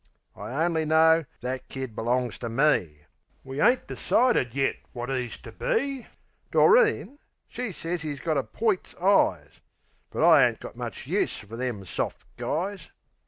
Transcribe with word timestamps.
I 0.35 0.65
only 0.65 0.83
know 0.83 1.25
that 1.41 1.69
kid 1.69 1.95
belongs 1.95 2.39
to 2.39 2.49
me! 2.49 3.05
We 3.43 3.61
ain't 3.61 3.85
decided 3.85 4.55
yet 4.55 4.77
wot 4.95 5.11
'e's 5.11 5.37
to 5.37 5.51
be. 5.51 6.07
Doreen, 6.51 7.19
she 7.47 7.71
sez 7.71 8.03
'e's 8.03 8.19
got 8.19 8.35
a 8.35 8.43
poit's 8.43 8.95
eyes; 8.95 9.61
But 10.09 10.23
I 10.27 10.47
ain't 10.47 10.59
got 10.59 10.75
much 10.75 11.05
use 11.05 11.37
fer 11.37 11.55
them 11.55 11.85
soft 11.85 12.25
guys. 12.35 12.89